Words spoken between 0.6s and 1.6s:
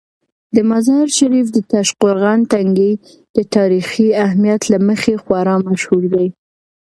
مزار شریف د